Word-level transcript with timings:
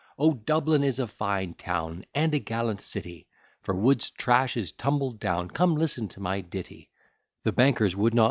O 0.17 0.33
Dublin 0.33 0.83
is 0.83 0.97
a 0.97 1.05
fine 1.05 1.53
town 1.53 2.05
And 2.15 2.33
a 2.33 2.39
gallant 2.39 2.81
city, 2.81 3.27
For 3.61 3.75
Wood's 3.75 4.09
trash 4.09 4.57
is 4.57 4.71
tumbled 4.71 5.19
down, 5.19 5.49
Come 5.51 5.75
listen 5.75 6.07
to 6.07 6.19
my 6.19 6.41
ditty, 6.41 6.89
O 7.45 7.51
Dublin 7.51 7.67
is 7.83 7.93
a 7.93 7.97
fine 7.99 8.05
town, 8.11 8.15
&c. 8.15 8.19